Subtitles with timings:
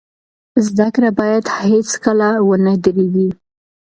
[0.67, 3.29] زده کړه باید هیڅکله ونه دریږي.